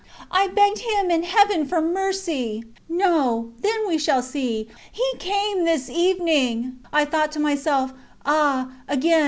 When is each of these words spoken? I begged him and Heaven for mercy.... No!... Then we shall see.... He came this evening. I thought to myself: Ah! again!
I 0.31 0.47
begged 0.47 0.79
him 0.79 1.11
and 1.11 1.23
Heaven 1.23 1.67
for 1.67 1.79
mercy.... 1.79 2.63
No!... 2.89 3.51
Then 3.59 3.87
we 3.87 3.99
shall 3.99 4.23
see.... 4.23 4.67
He 4.91 5.17
came 5.19 5.63
this 5.63 5.91
evening. 5.91 6.79
I 6.91 7.05
thought 7.05 7.31
to 7.33 7.39
myself: 7.39 7.93
Ah! 8.25 8.71
again! 8.87 9.19